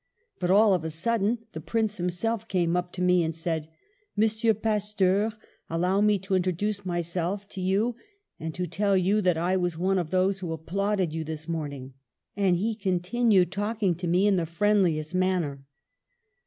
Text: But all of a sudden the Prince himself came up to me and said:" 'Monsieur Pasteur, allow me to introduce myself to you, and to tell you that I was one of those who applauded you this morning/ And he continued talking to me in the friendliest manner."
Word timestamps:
But 0.39 0.49
all 0.49 0.73
of 0.73 0.83
a 0.83 0.89
sudden 0.89 1.45
the 1.51 1.61
Prince 1.61 1.97
himself 1.97 2.47
came 2.47 2.75
up 2.75 2.91
to 2.93 3.03
me 3.03 3.21
and 3.21 3.35
said:" 3.35 3.69
'Monsieur 4.15 4.55
Pasteur, 4.55 5.31
allow 5.69 6.01
me 6.01 6.17
to 6.17 6.33
introduce 6.33 6.83
myself 6.83 7.47
to 7.49 7.61
you, 7.61 7.95
and 8.39 8.51
to 8.55 8.65
tell 8.65 8.97
you 8.97 9.21
that 9.21 9.37
I 9.37 9.57
was 9.57 9.77
one 9.77 9.99
of 9.99 10.09
those 10.09 10.39
who 10.39 10.53
applauded 10.53 11.13
you 11.13 11.23
this 11.23 11.47
morning/ 11.47 11.93
And 12.35 12.55
he 12.55 12.73
continued 12.73 13.51
talking 13.51 13.93
to 13.93 14.07
me 14.07 14.25
in 14.25 14.37
the 14.37 14.47
friendliest 14.47 15.13
manner." 15.13 15.65